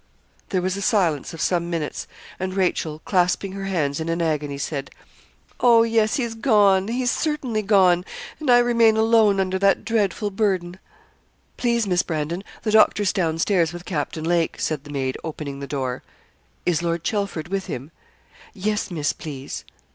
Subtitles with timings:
[0.49, 2.07] There was a silence of some minutes,
[2.39, 4.89] and Rachel, clasping her hands in an agony, said
[5.59, 8.03] 'Oh, yes he's gone he's certainly gone;
[8.39, 10.79] and I remain alone under that dreadful burden.'
[11.55, 15.67] 'Please, Miss Brandon, the doctor's down stairs with Captain Lake,' said the maid, opening the
[15.67, 16.01] door.
[16.65, 17.91] 'Is Lord Chelford with him?'
[18.55, 19.63] 'Yes, Miss, please.'